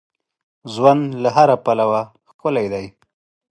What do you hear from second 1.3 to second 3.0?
هر پلوه ښکلی دی.